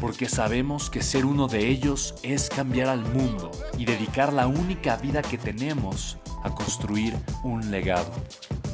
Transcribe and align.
porque 0.00 0.28
sabemos 0.28 0.90
que 0.90 1.02
ser 1.02 1.24
uno 1.24 1.48
de 1.48 1.68
ellos 1.68 2.14
es 2.22 2.48
cambiar 2.48 2.88
al 2.88 3.00
mundo 3.00 3.50
y 3.78 3.84
dedicar 3.84 4.32
la 4.32 4.46
única 4.46 4.96
vida 4.96 5.22
que 5.22 5.38
tenemos 5.38 6.18
a 6.42 6.54
construir 6.54 7.14
un 7.42 7.70
legado. 7.70 8.10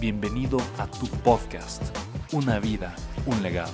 Bienvenido 0.01 0.59
a 0.79 0.87
tu 0.87 1.07
podcast, 1.23 1.83
Una 2.33 2.59
vida, 2.59 2.95
un 3.27 3.43
legado. 3.43 3.73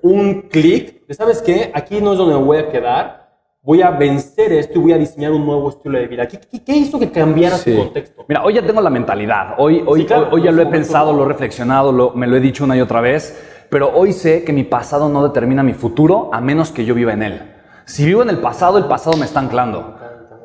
Un 0.00 0.42
clic, 0.42 1.02
¿sabes 1.14 1.42
qué? 1.42 1.70
Aquí 1.74 2.00
no 2.00 2.12
es 2.12 2.18
donde 2.18 2.36
me 2.36 2.44
voy 2.44 2.58
a 2.58 2.70
quedar 2.70 3.23
voy 3.64 3.80
a 3.80 3.90
vencer 3.90 4.52
esto 4.52 4.78
y 4.78 4.82
voy 4.82 4.92
a 4.92 4.98
diseñar 4.98 5.32
un 5.32 5.46
nuevo 5.46 5.70
estilo 5.70 5.98
de 5.98 6.06
vida. 6.06 6.28
¿Qué, 6.28 6.38
qué, 6.60 6.76
hizo 6.76 6.98
que 6.98 7.10
cambiara 7.10 7.56
su 7.56 7.74
contexto? 7.74 8.24
Mira, 8.28 8.44
hoy 8.44 8.54
ya 8.54 8.62
tengo 8.64 8.80
la 8.82 8.90
mentalidad, 8.90 9.54
hoy, 9.56 9.82
hoy, 9.86 10.06
hoy, 10.30 10.42
ya 10.42 10.52
lo 10.52 10.62
he 10.62 10.66
pensado, 10.66 11.12
lo 11.14 11.24
he 11.24 11.28
reflexionado, 11.28 12.12
me 12.14 12.26
lo 12.26 12.36
he 12.36 12.40
dicho 12.40 12.64
una 12.64 12.76
y 12.76 12.82
otra 12.82 13.00
vez, 13.00 13.66
pero 13.70 13.90
hoy 13.94 14.12
sé 14.12 14.44
que 14.44 14.52
mi 14.52 14.64
pasado 14.64 15.08
no 15.08 15.26
determina 15.26 15.62
mi 15.62 15.72
futuro 15.72 16.28
a 16.32 16.40
menos 16.42 16.70
que 16.70 16.84
yo 16.84 16.94
viva 16.94 17.14
en 17.14 17.22
él. 17.22 17.52
Si 17.86 18.04
vivo 18.04 18.22
en 18.22 18.28
el 18.28 18.38
pasado, 18.38 18.76
el 18.76 18.84
pasado 18.84 19.16
me 19.16 19.24
está 19.24 19.40
anclando. 19.40 19.96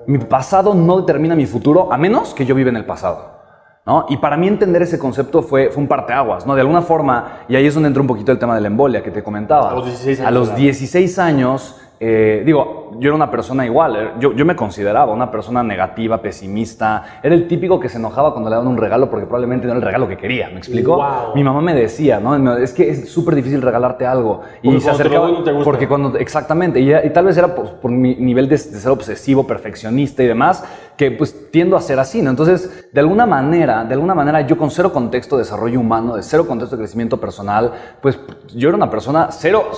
Mi 0.07 0.17
pasado 0.17 0.73
no 0.73 1.01
determina 1.01 1.35
mi 1.35 1.45
futuro 1.45 1.91
a 1.91 1.97
menos 1.97 2.33
que 2.33 2.45
yo 2.45 2.55
viva 2.55 2.69
en 2.69 2.77
el 2.77 2.85
pasado. 2.85 3.37
¿No? 3.85 4.05
Y 4.09 4.17
para 4.17 4.37
mí 4.37 4.47
entender 4.47 4.83
ese 4.83 4.99
concepto 4.99 5.41
fue, 5.41 5.71
fue 5.71 5.81
un 5.81 5.87
parteaguas, 5.87 6.45
¿no? 6.45 6.53
De 6.53 6.61
alguna 6.61 6.81
forma, 6.81 7.39
y 7.47 7.55
ahí 7.55 7.65
es 7.65 7.73
donde 7.73 7.87
entra 7.87 8.01
un 8.01 8.07
poquito 8.07 8.31
el 8.31 8.37
tema 8.37 8.53
de 8.53 8.61
la 8.61 8.67
embolia 8.67 9.01
que 9.01 9.09
te 9.09 9.23
comentaba. 9.23 9.71
A 9.71 9.75
los 9.75 9.85
16 9.85 10.19
años. 10.19 10.27
A 10.27 10.31
los 10.31 10.55
16 10.55 11.19
años 11.19 11.75
eh, 12.01 12.43
digo, 12.45 12.91
yo 12.97 13.09
era 13.09 13.15
una 13.15 13.29
persona 13.29 13.65
igual, 13.65 13.95
eh, 13.97 14.11
yo, 14.21 14.31
yo, 14.33 14.45
me 14.45 14.55
consideraba 14.55 15.13
una 15.13 15.29
persona 15.29 15.61
negativa, 15.63 16.21
pesimista, 16.21 17.19
era 17.21 17.35
el 17.35 17.45
típico 17.45 17.77
que 17.77 17.89
se 17.89 17.97
enojaba 17.97 18.31
cuando 18.31 18.49
le 18.49 18.55
daban 18.55 18.71
un 18.71 18.77
regalo 18.77 19.09
porque 19.09 19.25
probablemente 19.25 19.67
no 19.67 19.73
era 19.73 19.79
el 19.79 19.85
regalo 19.85 20.07
que 20.07 20.15
quería, 20.15 20.47
¿me 20.49 20.59
explico? 20.59 21.03
Mi 21.35 21.43
mamá 21.43 21.59
me 21.59 21.75
decía, 21.75 22.21
¿no? 22.21 22.55
Es 22.55 22.71
que 22.71 22.89
es 22.89 23.09
súper 23.09 23.35
difícil 23.35 23.61
regalarte 23.61 24.05
algo. 24.05 24.43
y 24.61 24.79
se 24.79 24.89
acercaba, 24.89 25.29
porque 25.65 25.89
cuando, 25.89 26.17
exactamente, 26.17 26.79
y, 26.79 27.09
tal 27.09 27.25
vez 27.25 27.37
era 27.37 27.53
por, 27.53 27.91
mi 27.91 28.15
nivel 28.15 28.47
de, 28.47 28.55
de, 28.55 28.57
ser 28.57 28.91
obsesivo, 28.91 29.45
perfeccionista 29.45 30.23
y 30.23 30.27
demás, 30.27 30.63
que 30.95 31.11
pues 31.11 31.51
tiendo 31.51 31.75
a 31.75 31.81
ser 31.81 31.99
así, 31.99 32.21
¿no? 32.21 32.29
Entonces, 32.29 32.89
de 32.93 32.99
alguna 32.99 33.25
manera, 33.25 33.83
de 33.83 33.93
alguna 33.93 34.15
manera 34.15 34.41
yo 34.41 34.57
con 34.57 34.71
cero 34.71 34.93
contexto 34.93 35.35
de 35.35 35.43
desarrollo 35.43 35.79
humano, 35.79 36.15
de 36.15 36.23
cero 36.23 36.47
contexto 36.47 36.77
de 36.77 36.81
crecimiento 36.81 37.19
personal, 37.19 37.73
pues 38.01 38.19
yo 38.55 38.69
era 38.69 38.77
una 38.77 38.89
persona 38.89 39.29
cero, 39.31 39.71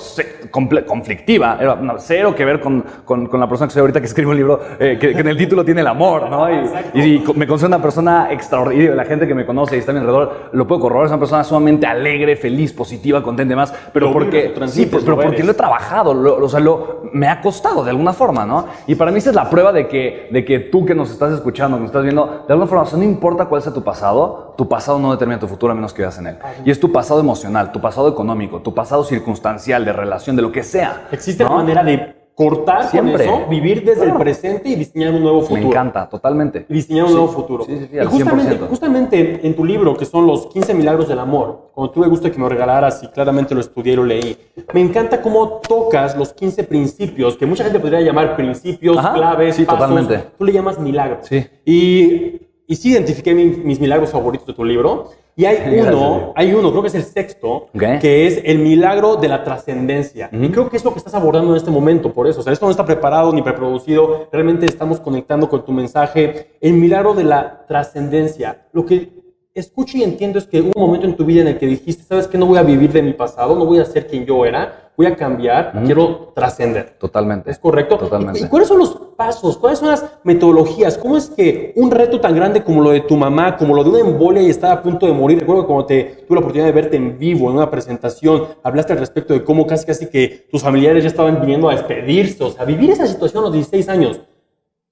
conflictiva, 0.86 1.58
era 1.60 1.74
una, 1.74 1.98
cero 1.98 2.11
que 2.34 2.44
ver 2.44 2.60
con, 2.60 2.84
con, 3.04 3.26
con, 3.26 3.40
la 3.40 3.48
persona 3.48 3.68
que 3.68 3.74
soy 3.74 3.80
ahorita 3.80 4.00
que 4.00 4.06
escribe 4.06 4.30
un 4.30 4.36
libro 4.36 4.60
eh, 4.78 4.98
que, 5.00 5.10
en 5.10 5.26
el 5.26 5.36
título 5.36 5.64
tiene 5.64 5.80
el 5.80 5.86
amor, 5.86 6.28
¿no? 6.28 6.48
Y, 6.94 7.00
y, 7.00 7.24
me 7.34 7.46
considero 7.46 7.68
una 7.68 7.82
persona 7.82 8.28
extraordinaria, 8.30 8.94
la 8.94 9.04
gente 9.04 9.26
que 9.26 9.34
me 9.34 9.46
conoce 9.46 9.76
y 9.76 9.78
está 9.78 9.92
a 9.92 9.94
mi 9.94 10.00
alrededor 10.00 10.50
lo 10.52 10.66
puedo 10.66 10.82
corroborar, 10.82 11.06
es 11.06 11.12
una 11.12 11.18
persona 11.18 11.44
sumamente 11.44 11.86
alegre, 11.86 12.36
feliz, 12.36 12.72
positiva, 12.72 13.22
contenta 13.22 13.50
y 13.50 13.54
demás, 13.54 13.74
pero 13.92 14.12
porque, 14.12 14.54
sí, 14.66 14.88
pero 14.90 15.16
porque 15.16 15.42
lo 15.42 15.52
he 15.52 15.54
trabajado, 15.54 16.10
o 16.10 16.48
sea, 16.48 16.60
lo, 16.60 17.01
me 17.12 17.28
ha 17.28 17.40
costado 17.40 17.84
de 17.84 17.90
alguna 17.90 18.12
forma, 18.12 18.46
¿no? 18.46 18.66
Y 18.86 18.94
para 18.94 19.10
mí 19.10 19.18
esa 19.18 19.30
es 19.30 19.36
la 19.36 19.50
prueba 19.50 19.72
de 19.72 19.88
que, 19.88 20.28
de 20.30 20.44
que 20.44 20.58
tú 20.60 20.84
que 20.84 20.94
nos 20.94 21.10
estás 21.10 21.32
escuchando, 21.32 21.76
que 21.76 21.82
nos 21.82 21.90
estás 21.90 22.02
viendo, 22.02 22.44
de 22.46 22.52
alguna 22.52 22.66
forma, 22.66 22.84
o 22.84 22.96
no 22.96 23.02
importa 23.02 23.46
cuál 23.46 23.62
sea 23.62 23.72
tu 23.72 23.82
pasado, 23.82 24.54
tu 24.56 24.68
pasado 24.68 24.98
no 24.98 25.12
determina 25.12 25.38
tu 25.38 25.48
futuro 25.48 25.72
a 25.72 25.74
menos 25.74 25.92
que 25.92 26.02
vivas 26.02 26.18
en 26.18 26.28
él. 26.28 26.38
Y 26.64 26.70
es 26.70 26.80
tu 26.80 26.92
pasado 26.92 27.20
emocional, 27.20 27.72
tu 27.72 27.80
pasado 27.80 28.08
económico, 28.08 28.60
tu 28.60 28.74
pasado 28.74 29.04
circunstancial, 29.04 29.84
de 29.84 29.92
relación, 29.92 30.36
de 30.36 30.42
lo 30.42 30.52
que 30.52 30.62
sea. 30.62 31.08
Existe 31.10 31.44
una 31.44 31.56
manera 31.56 31.84
de 31.84 32.21
cortar 32.34 32.88
Siempre. 32.88 33.26
con 33.26 33.36
eso, 33.40 33.48
vivir 33.48 33.84
desde 33.84 34.06
el 34.06 34.14
presente 34.14 34.68
y 34.68 34.74
diseñar 34.74 35.12
un 35.12 35.22
nuevo 35.22 35.42
futuro. 35.42 35.60
Me 35.60 35.66
encanta, 35.66 36.08
totalmente. 36.08 36.64
diseñar 36.68 37.06
un 37.06 37.12
nuevo 37.12 37.28
futuro. 37.28 37.64
Sí, 37.64 37.78
sí, 37.78 37.96
y 37.96 38.04
justamente, 38.04 38.58
justamente 38.68 39.46
en 39.46 39.54
tu 39.54 39.64
libro, 39.64 39.96
que 39.96 40.04
son 40.04 40.26
los 40.26 40.46
15 40.46 40.74
milagros 40.74 41.08
del 41.08 41.18
amor, 41.18 41.70
cuando 41.74 41.92
tuve 41.92 42.08
gusto 42.08 42.30
que 42.30 42.38
me 42.38 42.48
regalaras 42.48 43.02
y 43.02 43.08
claramente 43.08 43.54
lo 43.54 43.60
estudié 43.60 43.92
y 43.92 43.96
lo 43.96 44.04
leí, 44.04 44.36
me 44.72 44.80
encanta 44.80 45.20
cómo 45.20 45.60
tocas 45.66 46.16
los 46.16 46.32
15 46.32 46.64
principios, 46.64 47.36
que 47.36 47.46
mucha 47.46 47.64
gente 47.64 47.78
podría 47.78 48.00
llamar 48.00 48.34
principios, 48.34 48.96
claves, 48.96 49.56
sí, 49.56 49.66
totalmente. 49.66 50.24
Tú 50.38 50.44
le 50.44 50.52
llamas 50.52 50.78
milagros. 50.78 51.26
Sí. 51.26 51.44
Y, 51.66 52.40
y 52.66 52.76
sí 52.76 52.90
identifiqué 52.90 53.34
mis 53.34 53.78
milagros 53.78 54.10
favoritos 54.10 54.46
de 54.46 54.54
tu 54.54 54.64
libro. 54.64 55.10
Y 55.34 55.46
hay 55.46 55.80
uno, 55.80 56.32
hay 56.36 56.52
uno, 56.52 56.70
creo 56.70 56.82
que 56.82 56.88
es 56.88 56.94
el 56.94 57.04
sexto, 57.04 57.68
que 57.72 58.26
es 58.26 58.42
el 58.44 58.58
milagro 58.58 59.16
de 59.16 59.28
la 59.28 59.42
trascendencia. 59.42 60.28
Y 60.30 60.48
creo 60.50 60.68
que 60.68 60.76
es 60.76 60.84
lo 60.84 60.92
que 60.92 60.98
estás 60.98 61.14
abordando 61.14 61.52
en 61.52 61.56
este 61.56 61.70
momento, 61.70 62.12
por 62.12 62.26
eso. 62.26 62.40
O 62.40 62.42
sea, 62.42 62.52
esto 62.52 62.66
no 62.66 62.70
está 62.70 62.84
preparado 62.84 63.32
ni 63.32 63.40
preproducido, 63.40 64.28
realmente 64.30 64.66
estamos 64.66 65.00
conectando 65.00 65.48
con 65.48 65.64
tu 65.64 65.72
mensaje. 65.72 66.56
El 66.60 66.74
milagro 66.74 67.14
de 67.14 67.24
la 67.24 67.64
trascendencia. 67.66 68.66
Lo 68.72 68.84
que 68.84 69.22
escucho 69.54 69.98
y 69.98 70.02
entiendo 70.02 70.38
es 70.38 70.46
que 70.46 70.60
hubo 70.60 70.72
un 70.74 70.86
momento 70.86 71.06
en 71.06 71.16
tu 71.16 71.24
vida 71.24 71.42
en 71.42 71.48
el 71.48 71.58
que 71.58 71.66
dijiste, 71.66 72.04
sabes 72.04 72.26
que 72.26 72.38
no 72.38 72.46
voy 72.46 72.58
a 72.58 72.62
vivir 72.62 72.92
de 72.92 73.02
mi 73.02 73.12
pasado, 73.12 73.54
no 73.54 73.66
voy 73.66 73.78
a 73.78 73.84
ser 73.84 74.06
quien 74.06 74.24
yo 74.24 74.44
era, 74.44 74.81
voy 74.96 75.06
a 75.06 75.16
cambiar, 75.16 75.72
quiero 75.84 76.32
trascender. 76.34 76.96
Totalmente. 76.98 77.50
¿Es 77.50 77.58
correcto? 77.58 77.96
Totalmente. 77.96 78.40
¿Y 78.40 78.48
cuáles 78.48 78.68
son 78.68 78.78
los 78.78 78.90
pasos? 79.16 79.56
¿Cuáles 79.56 79.78
son 79.78 79.88
las 79.88 80.04
metodologías? 80.22 80.98
¿Cómo 80.98 81.16
es 81.16 81.30
que 81.30 81.72
un 81.76 81.90
reto 81.90 82.20
tan 82.20 82.34
grande 82.34 82.62
como 82.62 82.82
lo 82.82 82.90
de 82.90 83.00
tu 83.00 83.16
mamá, 83.16 83.56
como 83.56 83.74
lo 83.74 83.84
de 83.84 83.90
una 83.90 84.00
embolia 84.00 84.42
y 84.42 84.50
estar 84.50 84.72
a 84.72 84.82
punto 84.82 85.06
de 85.06 85.12
morir, 85.12 85.40
recuerdo 85.40 85.66
cuando 85.66 85.86
te 85.86 86.24
tuve 86.26 86.36
la 86.36 86.40
oportunidad 86.40 86.66
de 86.66 86.72
verte 86.72 86.96
en 86.96 87.18
vivo 87.18 87.48
en 87.48 87.56
una 87.56 87.70
presentación, 87.70 88.48
hablaste 88.62 88.92
al 88.92 88.98
respecto 88.98 89.32
de 89.32 89.42
cómo 89.42 89.66
casi 89.66 89.86
casi 89.86 90.06
que 90.08 90.46
tus 90.50 90.62
familiares 90.62 91.02
ya 91.02 91.08
estaban 91.08 91.40
viniendo 91.40 91.68
a 91.68 91.72
despedirse, 91.72 92.44
o 92.44 92.50
sea, 92.50 92.64
vivir 92.64 92.90
esa 92.90 93.06
situación 93.06 93.42
a 93.42 93.46
los 93.46 93.54
16 93.54 93.88
años. 93.88 94.20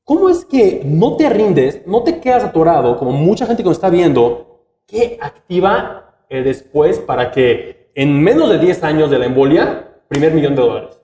¿Cómo 0.04 0.28
es 0.28 0.44
que 0.44 0.82
no 0.84 1.16
te 1.16 1.28
rindes, 1.28 1.82
no 1.86 2.02
te 2.02 2.20
quedas 2.20 2.42
atorado, 2.42 2.96
como 2.96 3.12
mucha 3.12 3.46
gente 3.46 3.62
que 3.62 3.68
nos 3.68 3.76
está 3.76 3.90
viendo, 3.90 4.64
¿qué 4.86 5.18
activa 5.20 6.16
el 6.28 6.44
después 6.44 6.98
para 6.98 7.30
que 7.30 7.90
en 7.94 8.22
menos 8.22 8.48
de 8.48 8.58
10 8.58 8.82
años 8.84 9.10
de 9.10 9.18
la 9.18 9.26
embolia, 9.26 9.89
primer 10.10 10.34
millón 10.34 10.56
de 10.56 10.62
dólares? 10.62 11.00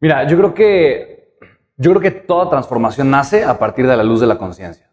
Mira, 0.00 0.26
yo 0.28 0.36
creo 0.36 0.54
que, 0.54 1.36
yo 1.76 1.90
creo 1.90 2.00
que 2.00 2.12
toda 2.12 2.48
transformación 2.48 3.10
nace 3.10 3.42
a 3.42 3.58
partir 3.58 3.86
de 3.86 3.96
la 3.96 4.04
luz 4.04 4.20
de 4.20 4.26
la 4.26 4.38
conciencia. 4.38 4.88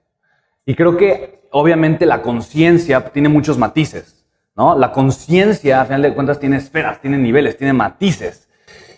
Y 0.66 0.74
creo 0.75 0.97
que 0.97 1.44
obviamente 1.52 2.06
la 2.08 2.24
conciencia 2.24 3.00
tiene 3.12 3.30
muchos 3.30 3.59
matices, 3.59 4.25
¿no? 4.56 4.77
La 4.77 4.92
conciencia, 4.92 5.81
a 5.81 5.86
final 5.86 6.01
de 6.01 6.13
cuentas, 6.16 6.39
tiene 6.39 6.57
esferas, 6.57 7.00
tiene 7.00 7.18
niveles, 7.19 7.56
tiene 7.56 7.74
matices. 7.74 8.50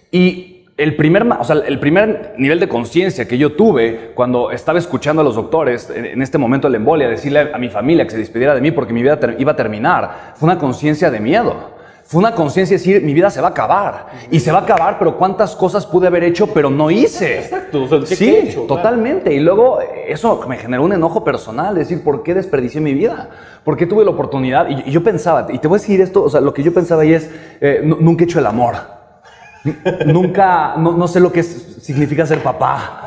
Y 0.09 0.63
el 0.77 0.95
primer, 0.95 1.23
o 1.23 1.43
sea, 1.43 1.57
el 1.57 1.79
primer 1.79 2.35
nivel 2.37 2.59
de 2.61 2.69
conciencia 2.69 3.27
que 3.27 3.37
yo 3.37 3.53
tuve 3.53 4.11
cuando 4.15 4.51
estaba 4.51 4.79
escuchando 4.79 5.21
a 5.21 5.25
los 5.25 5.35
doctores 5.35 5.89
en 5.89 6.21
este 6.21 6.37
momento 6.37 6.67
de 6.67 6.71
la 6.71 6.77
embolia, 6.77 7.09
decirle 7.09 7.51
a 7.53 7.57
mi 7.57 7.67
familia 7.67 8.05
que 8.05 8.11
se 8.11 8.17
despidiera 8.17 8.55
de 8.55 8.61
mí 8.61 8.71
porque 8.71 8.93
mi 8.93 9.01
vida 9.01 9.19
iba 9.37 9.51
a 9.51 9.55
terminar, 9.55 10.33
fue 10.35 10.47
una 10.47 10.57
conciencia 10.57 11.11
de 11.11 11.19
miedo. 11.19 11.74
Fue 12.07 12.19
una 12.19 12.35
conciencia 12.35 12.77
de 12.77 12.83
decir, 12.83 13.01
mi 13.01 13.15
vida 13.15 13.31
se 13.31 13.41
va 13.41 13.47
a 13.47 13.51
acabar. 13.51 14.05
Y 14.29 14.39
se 14.39 14.51
va 14.51 14.59
a 14.59 14.61
acabar, 14.61 14.99
pero 14.99 15.17
cuántas 15.17 15.55
cosas 15.55 15.87
pude 15.87 16.05
haber 16.05 16.23
hecho, 16.23 16.45
pero 16.53 16.69
no 16.69 16.91
hice. 16.91 17.39
Exacto. 17.39 18.05
sí, 18.05 18.55
totalmente. 18.67 19.33
Y 19.33 19.39
luego 19.39 19.79
eso 20.07 20.39
me 20.47 20.57
generó 20.57 20.83
un 20.83 20.93
enojo 20.93 21.23
personal, 21.23 21.73
decir, 21.73 22.03
¿por 22.03 22.21
qué 22.21 22.35
desperdicié 22.35 22.79
mi 22.79 22.93
vida? 22.93 23.29
¿Por 23.63 23.75
qué 23.75 23.87
tuve 23.87 24.05
la 24.05 24.11
oportunidad? 24.11 24.67
Y, 24.69 24.91
yo 24.91 25.03
pensaba, 25.03 25.47
y 25.49 25.57
te 25.57 25.67
voy 25.67 25.77
a 25.77 25.81
decir 25.81 25.99
esto, 25.99 26.21
o 26.21 26.29
sea, 26.29 26.41
lo 26.41 26.53
que 26.53 26.61
yo 26.61 26.71
pensaba 26.71 27.01
ahí 27.01 27.13
es, 27.13 27.27
eh, 27.59 27.81
nunca 27.83 28.23
he 28.23 28.25
hecho 28.25 28.37
el 28.37 28.45
amor. 28.45 28.75
Nunca, 30.05 30.75
no, 30.77 31.07
sé 31.07 31.19
lo 31.19 31.31
que 31.31 31.41
significa 31.41 32.23
ser 32.27 32.43
papá. 32.43 33.04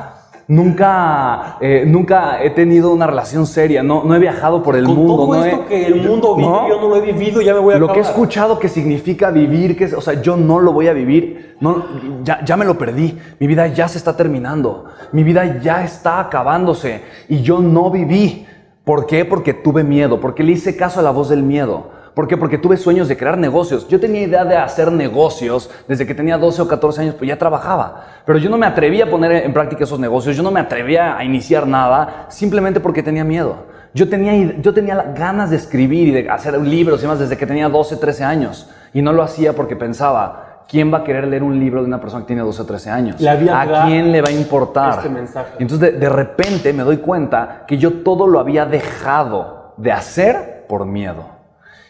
Nunca, 0.49 1.57
eh, 1.61 1.85
nunca 1.87 2.43
he 2.43 2.51
tenido 2.51 2.91
una 2.93 3.07
relación 3.07 3.47
seria, 3.47 3.83
no, 3.83 4.03
no 4.05 4.15
he 4.15 4.19
viajado 4.19 4.63
por 4.63 4.77
el 4.77 4.85
Con 4.87 4.97
mundo. 4.97 5.17
todo 5.17 5.35
no 5.35 5.45
esto 5.45 5.63
he- 5.65 5.67
que 5.69 5.87
el 5.87 5.97
mundo 6.09 6.35
vive, 6.35 6.49
¿No? 6.49 6.69
yo 6.69 6.81
no 6.81 6.89
lo 6.89 6.97
he 6.97 7.01
vivido, 7.01 7.41
ya 7.41 7.55
me 7.55 7.61
voy 7.61 7.75
a 7.75 7.79
Lo 7.79 7.93
que 7.93 7.99
he 7.99 8.03
escuchado 8.03 8.59
que 8.59 8.69
significa 8.69 9.31
vivir, 9.31 9.77
que 9.77 9.95
o 9.95 10.01
sea, 10.01 10.21
yo 10.21 10.37
no 10.37 10.59
lo 10.59 10.73
voy 10.73 10.89
a 10.89 10.93
vivir, 10.93 11.57
no, 11.61 11.85
ya, 12.25 12.45
ya 12.45 12.57
me 12.57 12.65
lo 12.65 12.77
perdí, 12.77 13.17
mi 13.39 13.47
vida 13.47 13.67
ya 13.69 13.87
se 13.89 13.99
está 13.99 14.17
terminando, 14.17 14.87
mi 15.13 15.23
vida 15.23 15.61
ya 15.61 15.85
está 15.85 16.21
acabándose 16.21 17.03
y 17.29 17.43
yo 17.43 17.61
no 17.61 17.91
viví. 17.91 18.47
¿Por 18.85 19.05
qué? 19.07 19.27
Porque 19.27 19.53
tuve 19.53 19.85
miedo, 19.85 20.19
porque 20.19 20.43
le 20.43 20.53
hice 20.53 20.75
caso 20.75 21.01
a 21.01 21.03
la 21.03 21.11
voz 21.11 21.29
del 21.29 21.43
miedo. 21.43 21.91
¿Por 22.15 22.27
qué? 22.27 22.37
Porque 22.37 22.59
tuve 22.59 22.77
sueños 22.77 23.09
de 23.09 23.17
crear 23.17 23.39
negocios. 23.39 23.87
Yo 23.89 24.01
tenía 24.01 24.23
idea 24.23 24.45
de 24.45 24.57
hacer 24.57 24.91
negocios 24.91 25.71
desde 25.87 26.07
que 26.07 26.15
tenía 26.15 26.39
12 26.39 26.63
o 26.63 26.69
14 26.69 27.03
años, 27.03 27.15
pues 27.15 27.29
ya 27.29 27.39
trabajaba. 27.39 28.07
Pero 28.25 28.39
yo 28.39 28.51
no 28.51 28.59
me 28.59 28.67
atrevía 28.67 29.05
a 29.05 29.11
poner 29.11 29.45
en 29.45 29.53
práctica 29.53 29.85
esos 29.85 30.01
negocios, 30.01 30.37
yo 30.37 30.43
no 30.43 30.51
me 30.51 30.61
atrevía 30.61 31.17
a 31.17 31.25
iniciar 31.25 31.67
nada 31.67 32.27
simplemente 32.29 32.81
porque 32.81 33.03
tenía 33.03 33.25
miedo. 33.25 33.67
Yo 33.95 34.09
tenía, 34.09 34.61
yo 34.61 34.75
tenía 34.75 35.13
ganas 35.17 35.51
de 35.51 35.57
escribir 35.57 36.09
y 36.09 36.11
de 36.11 36.31
hacer 36.31 36.59
libros 36.61 37.01
y 37.01 37.03
demás 37.03 37.19
desde 37.19 37.37
que 37.37 37.47
tenía 37.47 37.69
12, 37.69 37.97
13 37.97 38.25
años. 38.25 38.69
Y 38.93 39.03
no 39.03 39.13
lo 39.13 39.23
hacía 39.23 39.55
porque 39.55 39.77
pensaba, 39.77 40.65
¿quién 40.69 40.93
va 40.93 40.99
a 40.99 41.05
querer 41.05 41.27
leer 41.27 41.43
un 41.43 41.59
libro 41.59 41.81
de 41.81 41.87
una 41.87 42.01
persona 42.01 42.23
que 42.23 42.29
tiene 42.29 42.43
12 42.43 42.63
o 42.63 42.67
13 42.67 42.91
años? 42.91 43.17
¿A 43.27 43.87
quién 43.87 44.13
le 44.13 44.21
va 44.21 44.29
a 44.29 44.33
importar? 44.33 44.99
este 44.99 45.09
mensaje. 45.09 45.55
Y 45.59 45.63
entonces 45.63 45.93
de, 45.93 45.99
de 45.99 46.09
repente 46.09 46.73
me 46.73 46.83
doy 46.83 46.99
cuenta 46.99 47.65
que 47.67 47.79
yo 47.79 48.03
todo 48.03 48.27
lo 48.27 48.39
había 48.39 48.67
dejado 48.67 49.73
de 49.77 49.93
hacer 49.93 50.67
por 50.69 50.85
miedo. 50.85 51.38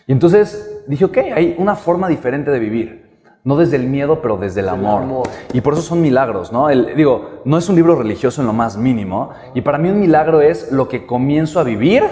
Y 0.08 0.12
entonces 0.12 0.82
dije, 0.88 1.04
ok, 1.04 1.18
hay 1.34 1.54
una 1.58 1.76
forma 1.76 2.08
diferente 2.08 2.50
de 2.50 2.58
vivir. 2.58 3.06
No 3.44 3.56
desde 3.56 3.76
el 3.76 3.86
miedo, 3.86 4.20
pero 4.20 4.36
desde 4.36 4.60
el 4.60 4.68
amor. 4.68 5.02
amor. 5.02 5.28
Y 5.52 5.60
por 5.60 5.74
eso 5.74 5.82
son 5.82 6.00
milagros, 6.02 6.50
¿no? 6.52 6.68
El- 6.70 6.96
digo, 6.96 7.40
no 7.44 7.56
es 7.58 7.68
un 7.68 7.76
libro 7.76 7.94
religioso 7.94 8.40
en 8.40 8.46
lo 8.46 8.52
más 8.52 8.76
mínimo. 8.76 9.30
Y 9.54 9.60
para 9.60 9.78
mí 9.78 9.88
un 9.90 10.00
milagro 10.00 10.40
es 10.40 10.72
lo 10.72 10.88
que 10.88 11.06
comienzo 11.06 11.60
a 11.60 11.64
vivir 11.64 12.02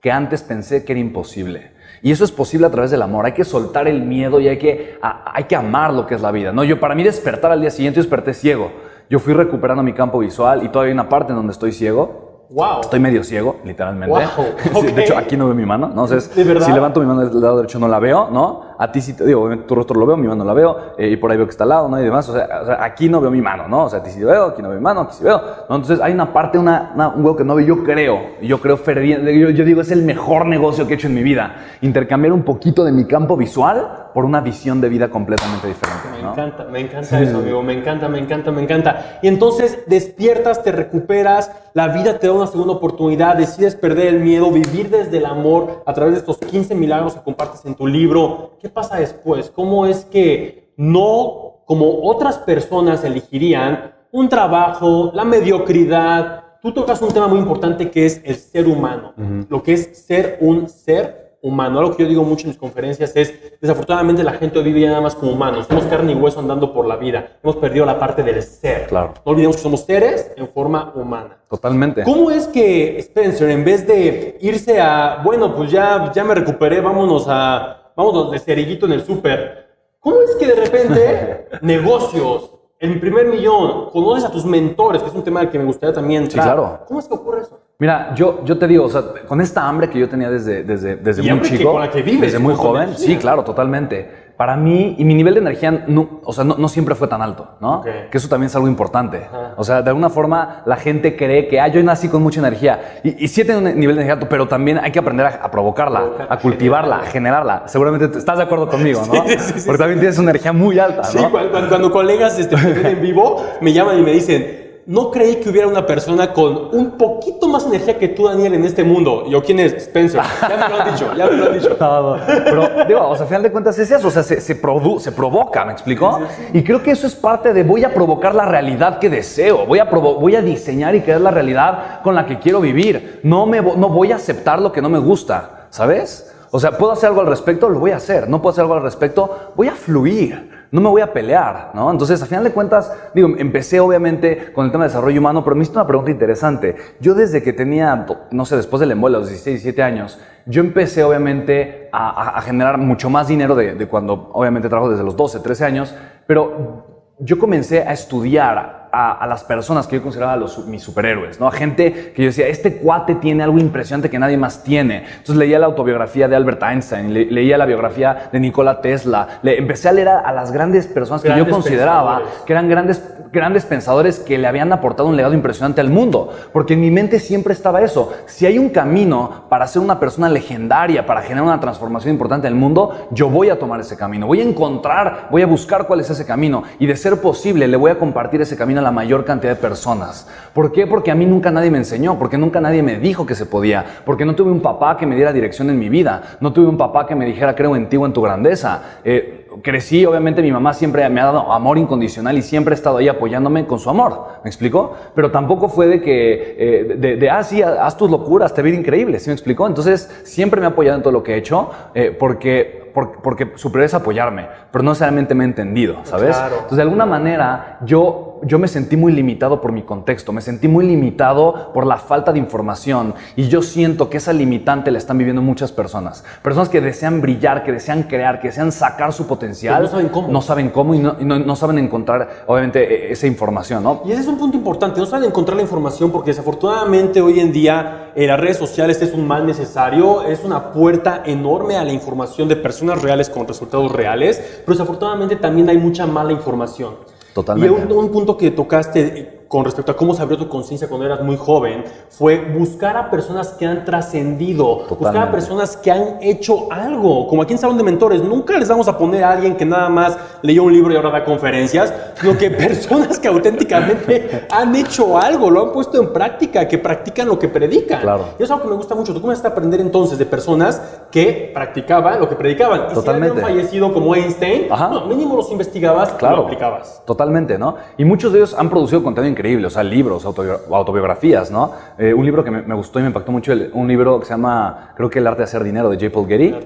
que 0.00 0.12
antes 0.12 0.42
pensé 0.42 0.84
que 0.84 0.92
era 0.92 1.00
imposible. 1.00 1.72
Y 2.02 2.10
eso 2.12 2.24
es 2.24 2.32
posible 2.32 2.66
a 2.66 2.70
través 2.70 2.90
del 2.90 3.02
amor. 3.02 3.24
Hay 3.26 3.32
que 3.32 3.44
soltar 3.44 3.88
el 3.88 4.02
miedo 4.02 4.40
y 4.40 4.48
hay 4.48 4.58
que, 4.58 4.98
a- 5.02 5.32
hay 5.34 5.44
que 5.44 5.56
amar 5.56 5.92
lo 5.92 6.06
que 6.06 6.14
es 6.14 6.20
la 6.20 6.32
vida. 6.32 6.52
¿no? 6.52 6.64
Yo, 6.64 6.78
para 6.80 6.94
mí 6.94 7.02
despertar 7.02 7.50
al 7.50 7.60
día 7.60 7.70
siguiente, 7.70 7.96
yo 7.96 8.02
desperté 8.02 8.34
ciego. 8.34 8.70
Yo 9.08 9.18
fui 9.18 9.34
recuperando 9.34 9.82
mi 9.82 9.92
campo 9.94 10.18
visual 10.18 10.62
y 10.64 10.68
todavía 10.68 10.90
hay 10.90 10.94
una 10.94 11.08
parte 11.08 11.32
en 11.32 11.36
donde 11.36 11.52
estoy 11.52 11.72
ciego. 11.72 12.31
Wow. 12.52 12.80
Estoy 12.82 13.00
medio 13.00 13.24
ciego, 13.24 13.56
literalmente. 13.64 14.10
Wow, 14.14 14.46
Sí, 14.62 14.70
ok. 14.74 14.84
De 14.94 15.02
hecho, 15.04 15.16
aquí 15.16 15.36
no 15.36 15.46
veo 15.46 15.54
mi 15.54 15.64
mano, 15.64 15.90
¿no? 15.94 16.02
O 16.02 16.06
sea, 16.08 16.18
es- 16.18 16.34
¿De 16.34 16.44
verdad? 16.44 16.66
si 16.66 16.72
levanto 16.72 17.00
mi 17.00 17.06
mano 17.06 17.20
del 17.26 17.40
lado 17.40 17.56
derecho 17.56 17.78
no 17.78 17.88
la 17.88 17.98
veo, 17.98 18.28
¿no? 18.30 18.71
A 18.82 18.90
ti 18.90 19.00
sí 19.00 19.12
te 19.14 19.24
digo, 19.24 19.40
obviamente 19.42 19.64
tu 19.66 19.74
rostro 19.74 19.98
lo 20.00 20.06
veo, 20.06 20.16
mi 20.16 20.26
mano 20.26 20.44
la 20.44 20.52
veo, 20.54 20.76
eh, 20.98 21.08
y 21.08 21.16
por 21.16 21.30
ahí 21.30 21.36
veo 21.36 21.46
que 21.46 21.50
está 21.52 21.62
al 21.64 21.70
lado, 21.70 21.88
¿no? 21.88 22.00
Y 22.00 22.04
demás. 22.04 22.28
O 22.28 22.32
sea, 22.32 22.48
o 22.62 22.66
sea, 22.66 22.82
aquí 22.82 23.08
no 23.08 23.20
veo 23.20 23.30
mi 23.30 23.40
mano, 23.40 23.68
¿no? 23.68 23.84
O 23.84 23.88
sea, 23.88 24.00
a 24.00 24.02
ti 24.02 24.10
sí 24.10 24.22
veo, 24.24 24.46
aquí 24.46 24.60
no 24.62 24.68
veo 24.70 24.78
mi 24.78 24.82
mano, 24.84 25.02
aquí 25.02 25.14
sí 25.16 25.22
veo. 25.24 25.38
¿no? 25.68 25.76
Entonces 25.76 26.00
hay 26.00 26.12
una 26.12 26.32
parte, 26.32 26.58
una, 26.58 26.90
una- 26.94 27.08
un 27.10 27.24
huevo 27.24 27.36
que 27.36 27.44
no 27.44 27.54
veo, 27.54 27.64
yo 27.66 27.84
creo, 27.84 28.18
yo 28.42 28.60
creo 28.60 28.76
ferviente, 28.76 29.38
yo, 29.38 29.50
yo 29.50 29.64
digo, 29.64 29.80
es 29.82 29.90
el 29.92 30.02
mejor 30.02 30.46
negocio 30.46 30.86
que 30.86 30.94
he 30.94 30.96
hecho 30.96 31.06
en 31.06 31.14
mi 31.14 31.22
vida. 31.22 31.54
Intercambiar 31.80 32.32
un 32.32 32.42
poquito 32.42 32.82
de 32.84 32.92
mi 32.92 33.04
campo 33.04 33.36
visual 33.36 34.08
por 34.12 34.24
una 34.26 34.40
visión 34.42 34.80
de 34.80 34.88
vida 34.90 35.08
completamente 35.08 35.68
diferente, 35.68 36.08
Me 36.14 36.22
¿no? 36.22 36.32
encanta, 36.32 36.64
me 36.64 36.80
encanta 36.80 37.20
eso, 37.20 37.38
amigo. 37.38 37.62
Me 37.62 37.72
encanta, 37.72 38.08
me 38.08 38.18
encanta, 38.18 38.50
me 38.50 38.62
encanta. 38.62 39.18
Y 39.22 39.28
entonces 39.28 39.78
despiertas, 39.86 40.62
te 40.62 40.70
recuperas, 40.72 41.50
la 41.74 41.88
vida 41.88 42.18
te 42.18 42.26
da 42.26 42.34
una 42.34 42.46
segunda 42.46 42.74
oportunidad, 42.74 43.36
decides 43.36 43.74
perder 43.74 44.08
el 44.08 44.20
miedo, 44.20 44.50
vivir 44.50 44.90
desde 44.90 45.16
el 45.16 45.24
amor 45.24 45.82
a 45.86 45.94
través 45.94 46.12
de 46.14 46.18
estos 46.20 46.36
15 46.38 46.74
milagros 46.74 47.14
que 47.14 47.22
compartes 47.22 47.64
en 47.64 47.74
tu 47.74 47.86
libro. 47.86 48.52
¿Qué 48.60 48.68
pasa 48.72 48.96
después? 48.96 49.50
¿Cómo 49.50 49.86
es 49.86 50.04
que 50.04 50.72
no, 50.76 51.62
como 51.66 52.04
otras 52.04 52.38
personas 52.38 53.04
elegirían, 53.04 53.92
un 54.10 54.28
trabajo, 54.28 55.10
la 55.14 55.24
mediocridad? 55.24 56.44
Tú 56.60 56.72
tocas 56.72 57.02
un 57.02 57.12
tema 57.12 57.28
muy 57.28 57.38
importante 57.38 57.90
que 57.90 58.06
es 58.06 58.20
el 58.24 58.36
ser 58.36 58.66
humano, 58.66 59.14
lo 59.48 59.62
que 59.62 59.72
es 59.72 60.04
ser 60.06 60.38
un 60.40 60.68
ser 60.68 61.22
humano. 61.42 61.80
Algo 61.80 61.96
que 61.96 62.04
yo 62.04 62.08
digo 62.08 62.22
mucho 62.22 62.44
en 62.44 62.50
mis 62.50 62.58
conferencias 62.58 63.14
es, 63.16 63.34
desafortunadamente 63.60 64.22
la 64.22 64.32
gente 64.34 64.62
vive 64.62 64.80
ya 64.80 64.90
nada 64.90 65.00
más 65.00 65.14
como 65.14 65.32
humanos, 65.32 65.66
somos 65.66 65.84
carne 65.84 66.12
y 66.12 66.14
hueso 66.14 66.38
andando 66.38 66.72
por 66.72 66.86
la 66.86 66.96
vida, 66.96 67.36
hemos 67.42 67.56
perdido 67.56 67.84
la 67.84 67.98
parte 67.98 68.22
del 68.22 68.40
ser. 68.42 68.86
Claro. 68.86 69.14
No 69.26 69.32
olvidemos 69.32 69.56
que 69.56 69.62
somos 69.62 69.80
seres 69.80 70.30
en 70.36 70.48
forma 70.48 70.92
humana. 70.94 71.38
Totalmente. 71.50 72.04
¿Cómo 72.04 72.30
es 72.30 72.46
que 72.46 72.96
Spencer, 72.98 73.50
en 73.50 73.64
vez 73.64 73.86
de 73.86 74.38
irse 74.40 74.80
a, 74.80 75.20
bueno, 75.24 75.54
pues 75.54 75.70
ya, 75.70 76.12
ya 76.14 76.22
me 76.22 76.34
recuperé, 76.34 76.80
vámonos 76.80 77.26
a, 77.28 77.81
vámonos 77.96 78.30
de 78.30 78.38
cerillito 78.38 78.86
en 78.86 78.92
el 78.92 79.04
súper, 79.04 79.68
¿cómo 80.00 80.16
es 80.22 80.34
que 80.36 80.46
de 80.46 80.54
repente 80.54 81.48
negocios, 81.62 82.50
el 82.78 82.98
primer 82.98 83.26
millón, 83.26 83.90
conoces 83.90 84.24
a 84.24 84.30
tus 84.30 84.44
mentores, 84.44 85.02
que 85.02 85.08
es 85.08 85.14
un 85.14 85.22
tema 85.22 85.40
al 85.40 85.50
que 85.50 85.58
me 85.58 85.64
gustaría 85.64 85.94
también 85.94 86.24
entrar? 86.24 86.44
claro. 86.44 86.80
¿Cómo 86.86 87.00
es 87.00 87.06
que 87.06 87.14
ocurre 87.14 87.42
eso? 87.42 87.60
Mira, 87.78 88.14
yo, 88.14 88.44
yo 88.44 88.56
te 88.58 88.68
digo, 88.68 88.84
o 88.84 88.88
sea, 88.88 89.02
con 89.26 89.40
esta 89.40 89.68
hambre 89.68 89.90
que 89.90 89.98
yo 89.98 90.08
tenía 90.08 90.30
desde, 90.30 90.62
desde, 90.62 90.96
desde 90.96 91.20
Y 91.20 91.24
muy 91.24 91.30
hambre 91.32 91.50
que 91.50 91.58
chico, 91.58 91.72
con 91.72 91.80
la 91.80 91.90
que 91.90 92.02
vives, 92.02 92.20
desde 92.20 92.38
muy 92.38 92.54
joven, 92.54 92.96
sí, 92.96 93.16
claro, 93.16 93.42
totalmente. 93.42 94.21
Para 94.36 94.56
mí, 94.56 94.96
y 94.98 95.04
mi 95.04 95.14
nivel 95.14 95.34
de 95.34 95.40
energía, 95.40 95.84
no, 95.86 96.20
o 96.24 96.32
sea, 96.32 96.42
no, 96.42 96.56
no 96.56 96.68
siempre 96.68 96.94
fue 96.94 97.06
tan 97.06 97.22
alto, 97.22 97.50
¿no? 97.60 97.82
Que 97.82 98.16
eso 98.18 98.28
también 98.28 98.46
es 98.48 98.56
algo 98.56 98.66
importante. 98.66 99.18
Ajá. 99.28 99.52
O 99.56 99.62
sea, 99.64 99.82
de 99.82 99.88
alguna 99.90 100.10
forma 100.10 100.62
la 100.66 100.76
gente 100.76 101.16
cree 101.16 101.46
que, 101.48 101.60
ah, 101.60 101.68
yo 101.68 101.82
nací 101.82 102.08
con 102.08 102.22
mucha 102.22 102.40
energía. 102.40 103.00
Y, 103.04 103.24
y 103.24 103.28
sí 103.28 103.44
tengo 103.44 103.58
un 103.60 103.64
nivel 103.64 103.94
de 103.96 104.02
energía 104.02 104.14
alto, 104.14 104.26
pero 104.28 104.48
también 104.48 104.78
hay 104.78 104.90
que 104.90 104.98
aprender 104.98 105.26
a, 105.26 105.28
a 105.44 105.50
provocarla, 105.50 106.00
Provocar, 106.00 106.26
a 106.30 106.38
cultivarla, 106.38 106.96
a 106.96 107.06
generarla. 107.06 107.62
Seguramente 107.66 108.08
tú 108.08 108.18
estás 108.18 108.38
de 108.38 108.44
acuerdo 108.44 108.68
conmigo, 108.68 109.02
¿no? 109.06 109.24
Sí, 109.28 109.36
sí, 109.38 109.52
sí, 109.60 109.66
Porque 109.66 109.78
también 109.78 110.00
tienes 110.00 110.18
una 110.18 110.30
energía 110.30 110.52
muy 110.52 110.78
alta, 110.78 111.04
Sí, 111.04 111.18
¿no? 111.20 111.30
cuando, 111.30 111.50
cuando- 111.50 111.68
cuando 111.68 111.90
colegas 111.92 112.38
este, 112.38 112.56
en 112.90 113.00
vivo, 113.02 113.44
me 113.60 113.72
llaman 113.72 113.98
y 113.98 114.02
me 114.02 114.12
dicen, 114.12 114.61
no 114.86 115.10
creí 115.10 115.36
que 115.36 115.48
hubiera 115.50 115.68
una 115.68 115.86
persona 115.86 116.32
con 116.32 116.68
un 116.72 116.92
poquito 116.98 117.46
más 117.48 117.64
energía 117.66 117.98
que 117.98 118.08
tú, 118.08 118.26
Daniel, 118.26 118.54
en 118.54 118.64
este 118.64 118.82
mundo. 118.82 119.24
Yo, 119.28 119.42
¿quién 119.42 119.60
es? 119.60 119.72
Spencer. 119.74 120.20
Ya 120.48 120.48
me 120.68 120.74
lo 120.76 120.82
han 120.82 120.92
dicho, 120.92 121.14
ya 121.16 121.26
me 121.26 121.36
lo 121.36 121.44
han 121.46 121.52
dicho. 121.54 121.76
No, 121.78 122.16
no. 122.16 122.22
Pero, 122.26 122.68
digo, 122.88 123.08
o 123.08 123.14
sea, 123.16 123.24
a 123.24 123.28
final 123.28 123.42
de 123.44 123.52
cuentas 123.52 123.78
es 123.78 123.90
eso, 123.90 124.08
o 124.08 124.10
sea, 124.10 124.22
se, 124.22 124.40
se, 124.40 124.60
produ- 124.60 124.98
se 124.98 125.12
provoca, 125.12 125.64
¿me 125.64 125.72
explico? 125.72 126.20
Y 126.52 126.62
creo 126.64 126.82
que 126.82 126.90
eso 126.90 127.06
es 127.06 127.14
parte 127.14 127.52
de 127.52 127.62
voy 127.62 127.84
a 127.84 127.94
provocar 127.94 128.34
la 128.34 128.44
realidad 128.44 128.98
que 128.98 129.08
deseo, 129.08 129.66
voy 129.66 129.78
a, 129.78 129.84
voy 129.84 130.34
a 130.36 130.42
diseñar 130.42 130.94
y 130.96 131.00
crear 131.02 131.20
la 131.20 131.30
realidad 131.30 132.00
con 132.02 132.14
la 132.14 132.26
que 132.26 132.38
quiero 132.38 132.60
vivir. 132.60 133.20
No, 133.22 133.46
me, 133.46 133.62
vo- 133.62 133.76
no 133.76 133.88
voy 133.88 134.10
a 134.12 134.16
aceptar 134.16 134.60
lo 134.60 134.72
que 134.72 134.82
no 134.82 134.88
me 134.88 134.98
gusta, 134.98 135.66
¿sabes? 135.70 136.28
O 136.50 136.58
sea, 136.60 136.72
¿puedo 136.76 136.92
hacer 136.92 137.08
algo 137.08 137.20
al 137.22 137.28
respecto? 137.28 137.68
Lo 137.68 137.78
voy 137.78 137.92
a 137.92 137.96
hacer. 137.96 138.28
¿No 138.28 138.42
puedo 138.42 138.50
hacer 138.52 138.62
algo 138.62 138.74
al 138.74 138.82
respecto? 138.82 139.52
Voy 139.56 139.68
a 139.68 139.72
fluir. 139.72 140.50
No 140.72 140.80
me 140.80 140.88
voy 140.88 141.02
a 141.02 141.12
pelear, 141.12 141.70
¿no? 141.74 141.90
Entonces, 141.90 142.22
a 142.22 142.26
final 142.26 142.44
de 142.44 142.50
cuentas, 142.50 142.90
digo, 143.14 143.28
empecé 143.36 143.78
obviamente 143.78 144.52
con 144.54 144.64
el 144.64 144.72
tema 144.72 144.84
de 144.84 144.88
desarrollo 144.88 145.20
humano, 145.20 145.44
pero 145.44 145.54
me 145.54 145.62
hiciste 145.62 145.78
una 145.78 145.86
pregunta 145.86 146.10
interesante. 146.10 146.76
Yo 146.98 147.14
desde 147.14 147.42
que 147.42 147.52
tenía, 147.52 148.06
no 148.30 148.44
sé, 148.46 148.56
después 148.56 148.80
del 148.80 148.92
a 148.92 149.08
los 149.10 149.28
16, 149.28 149.62
17 149.62 149.82
años, 149.82 150.18
yo 150.46 150.62
empecé 150.62 151.04
obviamente 151.04 151.90
a 151.92 152.40
generar 152.40 152.78
mucho 152.78 153.10
más 153.10 153.28
dinero 153.28 153.54
de, 153.54 153.74
de 153.74 153.86
cuando 153.86 154.30
obviamente 154.32 154.70
trabajo 154.70 154.90
desde 154.90 155.04
los 155.04 155.14
12, 155.14 155.40
13 155.40 155.64
años, 155.66 155.94
pero 156.26 156.86
yo 157.18 157.38
comencé 157.38 157.82
a 157.82 157.92
estudiar 157.92 158.81
a, 158.92 159.12
a 159.12 159.26
las 159.26 159.42
personas 159.44 159.86
que 159.86 159.96
yo 159.96 160.02
consideraba 160.02 160.36
los, 160.36 160.66
mis 160.66 160.82
superhéroes, 160.82 161.40
¿no? 161.40 161.48
A 161.48 161.52
gente 161.52 162.12
que 162.14 162.22
yo 162.22 162.26
decía, 162.26 162.46
este 162.48 162.76
cuate 162.76 163.14
tiene 163.16 163.42
algo 163.42 163.58
impresionante 163.58 164.10
que 164.10 164.18
nadie 164.18 164.36
más 164.36 164.62
tiene. 164.62 165.04
Entonces 165.10 165.36
leía 165.36 165.58
la 165.58 165.66
autobiografía 165.66 166.28
de 166.28 166.36
Albert 166.36 166.62
Einstein, 166.62 167.12
le- 167.14 167.24
leía 167.30 167.56
la 167.56 167.64
biografía 167.66 168.28
de 168.30 168.38
Nikola 168.40 168.80
Tesla, 168.82 169.40
le, 169.42 169.58
empecé 169.58 169.88
a 169.88 169.92
leer 169.92 170.08
a, 170.08 170.18
a 170.20 170.32
las 170.32 170.52
grandes 170.52 170.86
personas 170.86 171.22
que 171.22 171.28
Grandes 171.28 171.46
yo 171.48 171.52
consideraba 171.52 172.16
pensadores. 172.18 172.42
que 172.44 172.52
eran 172.52 172.68
grandes, 172.68 173.02
grandes 173.32 173.64
pensadores 173.64 174.18
que 174.20 174.36
le 174.36 174.46
habían 174.46 174.72
aportado 174.72 175.08
un 175.08 175.16
legado 175.16 175.32
impresionante 175.32 175.80
al 175.80 175.88
mundo. 175.88 176.30
Porque 176.52 176.74
en 176.74 176.80
mi 176.82 176.90
mente 176.90 177.18
siempre 177.18 177.54
estaba 177.54 177.80
eso. 177.80 178.12
Si 178.26 178.44
hay 178.44 178.58
un 178.58 178.68
camino 178.68 179.44
para 179.48 179.66
ser 179.66 179.80
una 179.80 179.98
persona 179.98 180.28
legendaria, 180.28 181.06
para 181.06 181.22
generar 181.22 181.44
una 181.44 181.60
transformación 181.60 182.12
importante 182.12 182.46
en 182.46 182.52
el 182.52 182.58
mundo, 182.60 183.08
yo 183.10 183.30
voy 183.30 183.48
a 183.48 183.58
tomar 183.58 183.80
ese 183.80 183.96
camino. 183.96 184.26
Voy 184.26 184.40
a 184.40 184.44
encontrar, 184.44 185.28
voy 185.30 185.40
a 185.40 185.46
buscar 185.46 185.86
cuál 185.86 186.00
es 186.00 186.10
ese 186.10 186.26
camino. 186.26 186.62
Y 186.78 186.86
de 186.86 186.96
ser 186.96 187.20
posible, 187.22 187.66
le 187.68 187.76
voy 187.78 187.90
a 187.90 187.98
compartir 187.98 188.42
ese 188.42 188.56
camino 188.56 188.81
la 188.82 188.90
mayor 188.90 189.24
cantidad 189.24 189.54
de 189.54 189.60
personas. 189.60 190.28
¿Por 190.52 190.72
qué? 190.72 190.86
Porque 190.86 191.10
a 191.10 191.14
mí 191.14 191.24
nunca 191.24 191.50
nadie 191.50 191.70
me 191.70 191.78
enseñó, 191.78 192.18
porque 192.18 192.38
nunca 192.38 192.60
nadie 192.60 192.82
me 192.82 192.98
dijo 192.98 193.24
que 193.24 193.34
se 193.34 193.46
podía, 193.46 193.84
porque 194.04 194.24
no 194.24 194.34
tuve 194.34 194.50
un 194.50 194.60
papá 194.60 194.96
que 194.96 195.06
me 195.06 195.16
diera 195.16 195.32
dirección 195.32 195.70
en 195.70 195.78
mi 195.78 195.88
vida, 195.88 196.22
no 196.40 196.52
tuve 196.52 196.68
un 196.68 196.76
papá 196.76 197.06
que 197.06 197.14
me 197.14 197.24
dijera 197.24 197.54
creo 197.54 197.76
en 197.76 197.88
ti 197.88 197.96
o 197.96 198.06
en 198.06 198.12
tu 198.12 198.22
grandeza. 198.22 198.82
Eh, 199.04 199.41
crecí, 199.62 200.06
obviamente 200.06 200.42
mi 200.42 200.52
mamá 200.52 200.72
siempre 200.74 201.08
me 201.08 201.20
ha 201.20 201.26
dado 201.26 201.52
amor 201.52 201.78
incondicional 201.78 202.38
y 202.38 202.42
siempre 202.42 202.72
ha 202.72 202.76
estado 202.76 202.98
ahí 202.98 203.08
apoyándome 203.08 203.66
con 203.66 203.78
su 203.78 203.90
amor, 203.90 204.26
¿me 204.44 204.48
explico? 204.48 204.94
Pero 205.14 205.30
tampoco 205.30 205.68
fue 205.68 205.86
de 205.86 206.00
que, 206.00 206.56
eh, 206.58 206.96
de, 206.96 207.16
de, 207.16 207.30
ah, 207.30 207.42
sí, 207.42 207.62
haz 207.62 207.96
tus 207.96 208.10
locuras, 208.10 208.54
te 208.54 208.66
ir 208.68 208.74
increíble, 208.74 209.18
¿sí 209.18 209.28
me 209.28 209.34
explicó? 209.34 209.66
Entonces 209.66 210.10
siempre 210.24 210.60
me 210.60 210.66
ha 210.66 210.70
apoyado 210.70 210.96
en 210.96 211.02
todo 211.02 211.12
lo 211.12 211.22
que 211.22 211.34
he 211.34 211.36
hecho 211.36 211.70
eh, 211.94 212.16
porque, 212.18 212.90
porque, 212.94 213.18
porque 213.22 213.52
su 213.56 213.70
prioridad 213.70 213.96
es 213.96 214.02
apoyarme, 214.02 214.46
pero 214.70 214.84
no 214.84 214.90
necesariamente 214.90 215.34
me 215.34 215.44
he 215.44 215.46
entendido, 215.46 215.98
¿sabes? 216.04 216.36
Claro. 216.36 216.54
Entonces 216.54 216.76
de 216.76 216.82
alguna 216.82 217.06
manera 217.06 217.78
yo, 217.84 218.40
yo 218.44 218.58
me 218.58 218.68
sentí 218.68 218.96
muy 218.96 219.12
limitado 219.12 219.60
por 219.60 219.72
mi 219.72 219.82
contexto, 219.82 220.32
me 220.32 220.40
sentí 220.40 220.68
muy 220.68 220.86
limitado 220.86 221.72
por 221.72 221.86
la 221.86 221.96
falta 221.96 222.32
de 222.32 222.38
información 222.38 223.14
y 223.36 223.48
yo 223.48 223.62
siento 223.62 224.10
que 224.10 224.18
esa 224.18 224.32
limitante 224.32 224.90
la 224.90 224.98
están 224.98 225.18
viviendo 225.18 225.42
muchas 225.42 225.72
personas, 225.72 226.24
personas 226.42 226.68
que 226.68 226.80
desean 226.80 227.20
brillar, 227.20 227.64
que 227.64 227.72
desean 227.72 228.04
crear, 228.04 228.40
que 228.40 228.48
desean 228.48 228.72
sacar 228.72 229.12
su 229.12 229.26
potencial 229.26 229.41
potencial, 229.42 229.82
no 229.82 229.88
saben 229.88 230.08
cómo. 230.08 230.28
no 230.28 230.40
saben 230.42 230.70
cómo 230.70 230.94
y 230.94 230.98
no, 230.98 231.16
y 231.20 231.24
no- 231.24 231.38
no 231.38 231.56
saben 231.56 231.78
encontrar, 231.78 232.44
obviamente, 232.46 233.08
e- 233.08 233.12
esa 233.12 233.26
información, 233.26 233.82
¿no? 233.82 234.02
Y 234.04 234.12
ese 234.12 234.22
es 234.22 234.26
un 234.28 234.38
punto 234.38 234.56
importante, 234.56 235.00
no 235.00 235.06
saben 235.06 235.28
encontrar 235.28 235.56
la 235.56 235.62
información 235.62 236.10
porque 236.10 236.30
desafortunadamente 236.30 237.20
hoy 237.20 237.40
en 237.40 237.52
día 237.52 238.12
eh, 238.14 238.26
las 238.26 238.38
redes 238.38 238.56
sociales 238.58 239.00
es 239.02 239.12
un 239.14 239.26
mal 239.26 239.46
necesario, 239.46 240.22
es 240.22 240.44
una 240.44 240.72
puerta 240.72 241.22
enorme 241.26 241.76
a 241.76 241.84
la 241.84 241.92
información 241.92 242.48
de 242.48 242.56
personas 242.56 243.02
reales 243.02 243.28
con 243.30 243.46
resultados 243.48 243.90
reales, 243.90 244.40
pero 244.64 244.74
desafortunadamente 244.76 245.36
también 245.36 245.68
hay 245.68 245.78
mucha 245.78 246.06
mala 246.06 246.32
información. 246.32 246.94
Totalmente. 247.34 247.74
Y 247.74 247.92
un, 247.92 247.92
un 247.96 248.10
punto 248.10 248.36
que 248.36 248.50
tocaste 248.50 249.41
con 249.52 249.66
respecto 249.66 249.92
a 249.92 249.96
cómo 249.98 250.14
se 250.14 250.22
abrió 250.22 250.38
tu 250.38 250.48
conciencia 250.48 250.88
cuando 250.88 251.04
eras 251.04 251.20
muy 251.20 251.36
joven 251.36 251.84
fue 252.08 252.40
buscar 252.40 252.96
a 252.96 253.10
personas 253.10 253.48
que 253.50 253.66
han 253.66 253.84
trascendido, 253.84 254.86
buscar 254.88 255.28
a 255.28 255.30
personas 255.30 255.76
que 255.76 255.90
han 255.90 256.16
hecho 256.22 256.72
algo, 256.72 257.26
como 257.28 257.42
aquí 257.42 257.52
en 257.52 257.58
Salón 257.58 257.76
de 257.76 257.82
Mentores, 257.84 258.22
nunca 258.24 258.58
les 258.58 258.66
vamos 258.70 258.88
a 258.88 258.96
poner 258.96 259.22
a 259.22 259.32
alguien 259.32 259.54
que 259.54 259.66
nada 259.66 259.90
más 259.90 260.16
leyó 260.40 260.64
un 260.64 260.72
libro 260.72 260.90
y 260.94 260.96
ahora 260.96 261.10
da 261.10 261.22
conferencias, 261.22 261.92
sino 262.18 262.38
que 262.38 262.50
personas 262.50 263.18
que 263.18 263.28
auténticamente 263.28 264.46
han 264.50 264.74
hecho 264.74 265.18
algo, 265.18 265.50
lo 265.50 265.66
han 265.66 265.72
puesto 265.72 266.00
en 266.00 266.14
práctica, 266.14 266.66
que 266.66 266.78
practican 266.78 267.28
lo 267.28 267.38
que 267.38 267.48
predican. 267.48 268.00
Claro. 268.00 268.24
Y 268.38 268.42
eso 268.42 268.44
es 268.44 268.50
algo 268.52 268.62
que 268.62 268.70
me 268.70 268.76
gusta 268.76 268.94
mucho. 268.94 269.12
Tú 269.12 269.20
comenzaste 269.20 269.48
a 269.48 269.50
aprender 269.50 269.82
entonces 269.82 270.18
de 270.18 270.24
personas 270.24 270.80
que 271.10 271.50
practicaban 271.52 272.18
lo 272.20 272.26
que 272.26 272.36
predicaban. 272.36 272.86
Y 272.90 272.94
Totalmente. 272.94 273.34
si 273.36 273.40
habían 273.42 273.54
fallecido 273.56 273.92
como 273.92 274.14
Einstein, 274.14 274.72
Ajá. 274.72 274.88
no, 274.88 275.04
mínimo 275.08 275.36
los 275.36 275.52
investigabas 275.52 276.12
y 276.14 276.16
Claro. 276.16 276.36
lo 276.36 276.42
aplicabas. 276.44 277.02
Totalmente, 277.04 277.58
¿no? 277.58 277.76
Y 277.98 278.06
muchos 278.06 278.32
de 278.32 278.38
ellos 278.38 278.54
han 278.58 278.70
producido 278.70 279.02
contenido 279.02 279.30
increíble, 279.30 279.41
o 279.42 279.70
sea, 279.70 279.82
libros, 279.82 280.24
autobio- 280.24 280.60
autobiografías, 280.70 281.50
¿no? 281.50 281.72
Eh, 281.98 282.14
un 282.14 282.24
libro 282.24 282.44
que 282.44 282.50
me, 282.50 282.62
me 282.62 282.74
gustó 282.74 282.98
y 282.98 283.02
me 283.02 283.08
impactó 283.08 283.32
mucho, 283.32 283.52
el- 283.52 283.70
un 283.74 283.88
libro 283.88 284.20
que 284.20 284.26
se 284.26 284.32
llama, 284.32 284.92
creo 284.96 285.10
que 285.10 285.18
El 285.18 285.26
arte 285.26 285.38
de 285.38 285.44
hacer 285.44 285.62
dinero, 285.64 285.90
de 285.90 285.96
J. 285.96 286.12
Paul 286.12 286.26
Getty, 286.28 286.50
¿no? 286.50 286.58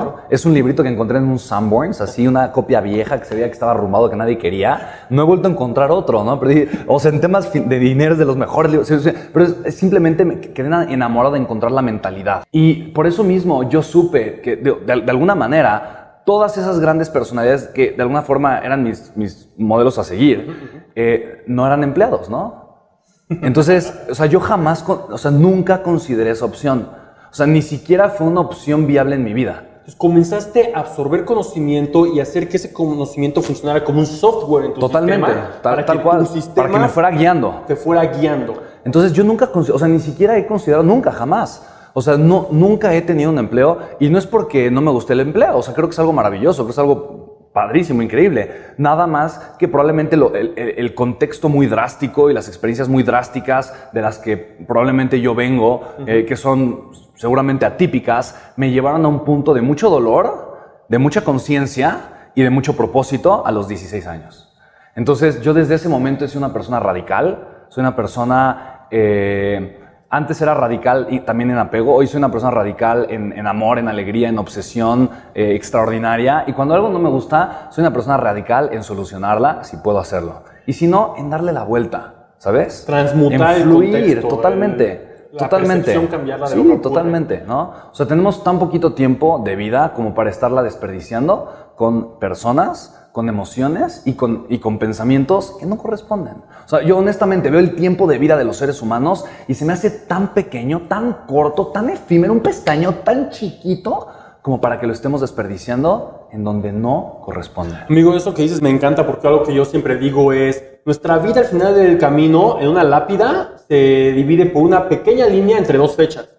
dinero. 0.00 0.16
Es 0.30 0.44
un 0.46 0.54
librito 0.54 0.82
que 0.82 0.88
encontré 0.88 1.18
en 1.18 1.24
un 1.24 1.38
Sanborns, 1.38 2.00
así 2.00 2.26
una 2.26 2.52
copia 2.52 2.80
vieja 2.80 3.18
que 3.18 3.24
se 3.24 3.34
veía 3.34 3.46
que 3.46 3.52
estaba 3.52 3.72
arrumbado, 3.72 4.08
que 4.10 4.16
nadie 4.16 4.36
quería. 4.38 5.06
No 5.10 5.22
he 5.22 5.24
vuelto 5.24 5.48
a 5.48 5.50
encontrar 5.50 5.90
otro, 5.90 6.22
¿no? 6.24 6.38
Pero, 6.38 6.70
o 6.86 6.98
sea, 7.00 7.10
en 7.10 7.20
temas 7.20 7.52
de 7.52 7.78
dinero 7.78 8.12
es 8.12 8.18
de 8.18 8.24
los 8.24 8.36
mejores 8.36 8.70
libros, 8.70 8.88
sí, 8.88 8.98
sí, 9.00 9.10
pero 9.32 9.44
es, 9.46 9.56
es 9.64 9.74
simplemente 9.76 10.24
me 10.24 10.40
quedé 10.40 10.68
enamorado 10.92 11.34
de 11.34 11.40
encontrar 11.40 11.72
la 11.72 11.82
mentalidad. 11.82 12.44
Y 12.52 12.92
por 12.92 13.06
eso 13.06 13.24
mismo 13.24 13.68
yo 13.68 13.82
supe 13.82 14.40
que, 14.40 14.56
de- 14.56 14.74
de- 14.86 15.00
de 15.02 15.10
alguna 15.10 15.34
manera, 15.34 15.97
todas 16.28 16.58
esas 16.58 16.78
grandes 16.78 17.08
personalidades 17.08 17.68
que 17.68 17.92
de 17.92 18.02
alguna 18.02 18.20
forma 18.20 18.58
eran 18.58 18.82
mis, 18.82 19.16
mis 19.16 19.48
modelos 19.56 19.98
a 19.98 20.04
seguir, 20.04 20.90
eh, 20.94 21.42
no 21.46 21.66
eran 21.66 21.82
empleados, 21.82 22.28
¿no? 22.28 22.84
Entonces, 23.30 23.94
o 24.10 24.14
sea, 24.14 24.26
yo 24.26 24.38
jamás, 24.38 24.84
o 24.86 25.16
sea, 25.16 25.30
nunca 25.30 25.82
consideré 25.82 26.32
esa 26.32 26.44
opción. 26.44 26.90
O 27.30 27.34
sea, 27.34 27.46
ni 27.46 27.62
siquiera 27.62 28.10
fue 28.10 28.26
una 28.26 28.42
opción 28.42 28.86
viable 28.86 29.14
en 29.14 29.24
mi 29.24 29.32
vida. 29.32 29.64
Entonces 29.70 29.94
comenzaste 29.96 30.72
a 30.74 30.80
absorber 30.80 31.24
conocimiento 31.24 32.04
y 32.04 32.20
hacer 32.20 32.46
que 32.46 32.58
ese 32.58 32.74
conocimiento 32.74 33.40
funcionara 33.40 33.82
como 33.82 34.00
un 34.00 34.06
software 34.06 34.66
en 34.66 34.74
tu 34.74 34.80
Totalmente, 34.80 35.28
sistema. 35.28 35.50
tal, 35.52 35.62
para 35.62 35.86
tal 35.86 35.96
que 35.96 36.02
cual, 36.02 36.18
tu 36.26 36.34
sistema 36.34 36.54
para 36.56 36.68
que 36.74 36.78
me 36.78 36.88
fuera 36.90 37.10
guiando. 37.10 37.62
te 37.66 37.74
fuera 37.74 38.04
guiando. 38.04 38.62
Entonces 38.84 39.14
yo 39.14 39.24
nunca, 39.24 39.48
o 39.54 39.78
sea, 39.78 39.88
ni 39.88 39.98
siquiera 39.98 40.36
he 40.36 40.46
considerado, 40.46 40.84
nunca, 40.84 41.10
jamás. 41.10 41.62
O 41.98 42.00
sea, 42.00 42.16
no, 42.16 42.46
nunca 42.52 42.94
he 42.94 43.02
tenido 43.02 43.28
un 43.28 43.38
empleo 43.38 43.78
y 43.98 44.08
no 44.08 44.18
es 44.18 44.26
porque 44.28 44.70
no 44.70 44.80
me 44.80 44.92
guste 44.92 45.14
el 45.14 45.18
empleo, 45.18 45.56
o 45.56 45.62
sea, 45.62 45.74
creo 45.74 45.88
que 45.88 45.94
es 45.94 45.98
algo 45.98 46.12
maravilloso, 46.12 46.58
creo 46.62 46.66
que 46.66 46.70
es 46.70 46.78
algo 46.78 47.50
padrísimo, 47.52 48.02
increíble. 48.02 48.52
Nada 48.76 49.08
más 49.08 49.56
que 49.58 49.66
probablemente 49.66 50.16
lo- 50.16 50.32
el, 50.32 50.94
contexto 50.94 51.48
muy 51.48 51.66
drástico 51.66 52.30
y 52.30 52.34
las 52.34 52.46
experiencias 52.46 52.88
muy 52.88 53.02
drásticas 53.02 53.74
de 53.92 54.00
las 54.00 54.18
que 54.18 54.36
probablemente 54.36 55.20
yo 55.20 55.34
vengo, 55.34 55.82
eh, 56.06 56.24
que 56.24 56.36
son 56.36 56.92
seguramente 57.16 57.66
atípicas, 57.66 58.52
me 58.54 58.70
llevaron 58.70 59.04
a 59.04 59.08
un 59.08 59.24
punto 59.24 59.52
de 59.52 59.62
mucho 59.62 59.90
dolor, 59.90 60.56
de 60.88 60.98
mucha 60.98 61.24
conciencia 61.24 62.30
y 62.36 62.42
de 62.42 62.50
mucho 62.50 62.76
propósito 62.76 63.44
a 63.44 63.50
los 63.50 63.66
16 63.66 64.06
años. 64.06 64.56
Entonces, 64.94 65.40
yo 65.40 65.52
desde 65.52 65.74
ese 65.74 65.88
momento 65.88 66.28
soy 66.28 66.38
una 66.38 66.52
persona 66.52 66.78
radical, 66.78 67.64
soy 67.70 67.80
una 67.80 67.96
persona, 67.96 68.86
eh, 68.92 69.80
antes 70.10 70.40
era 70.40 70.54
radical 70.54 71.06
y 71.10 71.20
también 71.20 71.50
en 71.50 71.58
apego, 71.58 71.94
hoy 71.94 72.06
soy 72.06 72.18
una 72.18 72.30
persona 72.30 72.50
radical 72.50 73.06
en, 73.10 73.32
en 73.32 73.46
amor, 73.46 73.78
en 73.78 73.88
alegría, 73.88 74.28
en 74.28 74.38
obsesión 74.38 75.10
eh, 75.34 75.54
extraordinaria. 75.54 76.44
Y 76.46 76.52
cuando 76.54 76.74
algo 76.74 76.88
no 76.88 76.98
me 76.98 77.10
gusta, 77.10 77.68
soy 77.70 77.82
una 77.82 77.92
persona 77.92 78.16
radical 78.16 78.70
en 78.72 78.82
solucionarla, 78.82 79.64
si 79.64 79.76
puedo 79.76 79.98
hacerlo. 79.98 80.42
Y 80.66 80.72
si 80.72 80.86
no, 80.86 81.14
en 81.18 81.28
darle 81.28 81.52
la 81.52 81.62
vuelta, 81.64 82.28
¿sabes? 82.38 82.84
Transmutar 82.86 83.56
en 83.56 83.62
el 83.62 83.68
fluir, 83.68 83.92
contexto, 83.92 84.28
totalmente. 84.28 84.92
el- 84.92 85.08
la 85.30 85.40
totalmente. 85.40 86.08
cambiarla 86.08 86.48
de 86.48 86.54
sí, 86.54 86.64
lo 86.64 86.80
totalmente, 86.80 87.44
¿no? 87.46 87.72
O 87.90 87.94
sea, 87.94 88.06
tenemos 88.06 88.42
tan 88.42 88.58
poquito 88.58 88.94
tiempo 88.94 89.42
de 89.44 89.56
vida 89.56 89.92
como 89.94 90.14
para 90.14 90.30
estarla 90.30 90.62
desperdiciando 90.62 91.72
con 91.76 92.18
personas, 92.18 92.97
con 93.18 93.28
emociones 93.28 94.02
y 94.04 94.12
con, 94.12 94.46
y 94.48 94.58
con 94.58 94.78
pensamientos 94.78 95.56
que 95.58 95.66
no 95.66 95.76
corresponden. 95.76 96.34
O 96.64 96.68
sea, 96.68 96.84
yo 96.84 96.96
honestamente 96.96 97.50
veo 97.50 97.58
el 97.58 97.74
tiempo 97.74 98.06
de 98.06 98.16
vida 98.16 98.36
de 98.36 98.44
los 98.44 98.58
seres 98.58 98.80
humanos 98.80 99.24
y 99.48 99.54
se 99.54 99.64
me 99.64 99.72
hace 99.72 99.90
tan 99.90 100.34
pequeño, 100.34 100.82
tan 100.88 101.24
corto, 101.26 101.66
tan 101.66 101.90
efímero, 101.90 102.32
un 102.32 102.38
pestaño 102.38 102.94
tan 103.02 103.30
chiquito 103.30 104.06
como 104.40 104.60
para 104.60 104.78
que 104.78 104.86
lo 104.86 104.92
estemos 104.92 105.20
desperdiciando 105.20 106.28
en 106.30 106.44
donde 106.44 106.70
no 106.70 107.18
corresponde. 107.24 107.74
Amigo, 107.90 108.14
eso 108.14 108.32
que 108.34 108.42
dices 108.42 108.62
me 108.62 108.70
encanta 108.70 109.04
porque 109.04 109.26
algo 109.26 109.42
que 109.42 109.52
yo 109.52 109.64
siempre 109.64 109.96
digo 109.96 110.32
es, 110.32 110.62
nuestra 110.84 111.18
vida 111.18 111.40
al 111.40 111.46
final 111.46 111.74
del 111.74 111.98
camino, 111.98 112.60
en 112.60 112.68
una 112.68 112.84
lápida, 112.84 113.56
se 113.66 114.12
divide 114.12 114.46
por 114.46 114.62
una 114.62 114.88
pequeña 114.88 115.26
línea 115.26 115.58
entre 115.58 115.76
dos 115.76 115.96
fechas. 115.96 116.37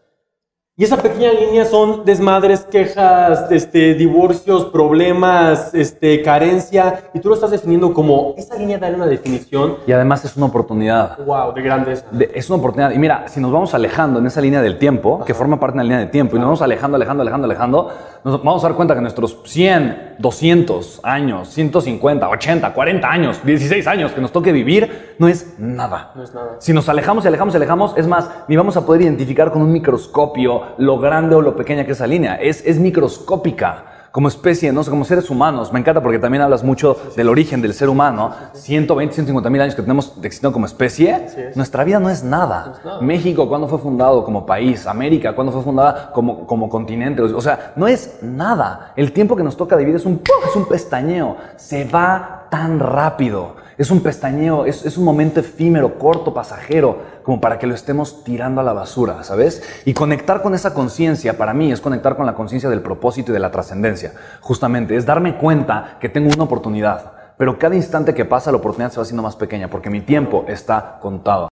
Y 0.79 0.85
esa 0.85 0.95
pequeña 0.95 1.33
línea 1.33 1.65
son 1.65 2.05
desmadres, 2.05 2.61
quejas, 2.61 3.51
este, 3.51 3.95
divorcios, 3.95 4.63
problemas, 4.67 5.73
este, 5.73 6.21
carencia, 6.21 7.03
y 7.13 7.19
tú 7.19 7.27
lo 7.27 7.35
estás 7.35 7.51
definiendo 7.51 7.93
como, 7.93 8.33
esa 8.37 8.55
línea 8.55 8.77
da 8.77 8.87
una 8.87 9.05
definición, 9.05 9.75
Y 9.85 9.91
además 9.91 10.23
es 10.23 10.37
una 10.37 10.45
oportunidad. 10.45 11.17
wow, 11.25 11.51
de 11.53 11.61
grandeza. 11.63 12.05
De- 12.11 12.31
es 12.33 12.49
una 12.49 12.59
oportunidad. 12.59 12.91
Y 12.91 12.97
mira, 12.97 13.25
si 13.27 13.41
nos 13.41 13.51
vamos 13.51 13.73
alejando 13.73 14.19
en 14.19 14.27
esa 14.27 14.39
línea 14.39 14.61
del 14.61 14.77
tiempo, 14.77 15.21
que 15.25 15.33
forma 15.33 15.59
parte 15.59 15.73
de 15.73 15.79
la 15.79 15.83
línea 15.83 15.99
del 15.99 16.11
tiempo, 16.11 16.37
y 16.37 16.39
nos 16.39 16.45
vamos 16.47 16.61
alejando, 16.61 16.95
alejando, 16.95 17.23
alejando, 17.23 17.45
alejando, 17.45 17.89
nos 18.23 18.41
vamos 18.41 18.63
a 18.63 18.67
dar 18.69 18.77
cuenta 18.77 18.95
que 18.95 19.01
nuestros 19.01 19.37
100, 19.47 20.08
200 20.19 20.99
años, 21.03 21.49
150, 21.49 22.29
80, 22.29 22.73
40 22.73 23.09
años, 23.09 23.39
16 23.43 23.87
años 23.87 24.11
que 24.11 24.19
nos 24.21 24.31
toque 24.31 24.51
vivir, 24.51 25.15
no 25.17 25.27
es 25.27 25.55
nada. 25.57 26.11
No 26.13 26.23
es 26.23 26.33
nada. 26.33 26.57
Si 26.59 26.73
nos 26.73 26.89
alejamos 26.89 27.23
y 27.23 27.29
alejamos 27.29 27.53
y 27.53 27.57
alejamos, 27.57 27.93
es 27.97 28.05
más, 28.05 28.29
ni 28.49 28.57
vamos 28.57 28.75
a 28.75 28.85
poder 28.85 29.01
identificar 29.01 29.51
con 29.51 29.61
un 29.61 29.71
microscopio 29.71 30.75
lo 30.77 30.99
grande 30.99 31.35
o 31.35 31.41
lo 31.41 31.55
pequeña 31.55 31.85
que 31.85 31.93
es 31.93 31.97
esa 31.97 32.07
línea. 32.07 32.35
Es, 32.35 32.65
es 32.65 32.79
microscópica. 32.79 33.88
Como 34.11 34.27
especie, 34.27 34.71
no 34.71 34.83
sé, 34.83 34.89
como 34.89 35.05
seres 35.05 35.29
humanos. 35.29 35.71
Me 35.71 35.79
encanta 35.79 36.01
porque 36.01 36.19
también 36.19 36.41
hablas 36.41 36.63
mucho 36.63 36.97
del 37.15 37.29
origen 37.29 37.61
del 37.61 37.73
ser 37.73 37.89
humano. 37.89 38.33
120, 38.53 39.13
150 39.13 39.49
mil 39.49 39.61
años 39.61 39.75
que 39.75 39.81
tenemos 39.81 40.13
existiendo 40.17 40.51
como 40.51 40.65
especie. 40.65 41.27
es. 41.37 41.55
Nuestra 41.55 41.83
vida 41.83 41.99
no 41.99 42.09
es 42.09 42.23
nada. 42.23 42.99
México, 43.01 43.47
¿cuándo 43.47 43.67
fue 43.67 43.77
fundado 43.77 44.23
como 44.23 44.45
país? 44.45 44.87
América, 44.87 45.35
¿cuándo 45.35 45.51
fue 45.51 45.61
fundada 45.61 46.11
como, 46.11 46.47
como 46.47 46.69
continente? 46.69 47.21
O 47.21 47.41
sea, 47.41 47.73
no 47.75 47.87
es 47.87 48.19
nada. 48.21 48.93
El 48.95 49.11
tiempo 49.11 49.35
que 49.35 49.43
nos 49.43 49.55
toca 49.55 49.75
vivir 49.75 49.95
es 49.95 50.05
un, 50.05 50.21
es 50.47 50.55
un 50.55 50.67
pestañeo. 50.67 51.37
Se 51.55 51.85
va 51.85 52.47
tan 52.49 52.79
rápido. 52.79 53.55
Es 53.79 53.91
un 53.91 54.01
pestañeo, 54.01 54.65
es, 54.65 54.97
un 54.97 55.05
momento 55.05 55.39
efímero, 55.39 55.97
corto, 55.97 56.33
pasajero, 56.33 56.97
como 57.23 57.39
para 57.39 57.57
que 57.57 57.65
lo 57.65 57.73
estemos 57.73 58.25
tirando 58.25 58.59
a 58.59 58.63
la 58.65 58.73
basura, 58.73 59.23
¿sabes? 59.23 59.63
Y 59.85 59.93
conectar 59.93 60.41
con 60.41 60.53
esa 60.53 60.73
conciencia, 60.73 61.37
para 61.37 61.53
mí, 61.53 61.71
es 61.71 61.79
conectar 61.79 62.17
con 62.17 62.25
la 62.25 62.35
conciencia 62.35 62.69
del 62.69 62.81
propósito 62.81 63.31
y 63.31 63.33
de 63.35 63.39
la 63.39 63.51
trascendencia. 63.51 64.11
Justamente, 64.41 64.97
es 64.97 65.05
darme 65.05 65.37
cuenta 65.37 65.95
que 66.01 66.09
tengo 66.09 66.27
una 66.27 66.43
oportunidad, 66.43 67.13
pero 67.37 67.57
cada 67.57 67.73
instante 67.73 68.13
que 68.13 68.25
pasa 68.25 68.51
la 68.51 68.57
oportunidad 68.57 68.91
se 68.91 68.97
va 68.97 69.03
haciendo 69.03 69.23
más 69.23 69.37
pequeña, 69.37 69.69
porque 69.69 69.89
mi 69.89 70.01
tiempo 70.01 70.43
está 70.49 70.97
contado. 70.99 71.47